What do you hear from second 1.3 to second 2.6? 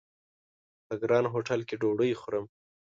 هوټل کې ډوډۍ خورم!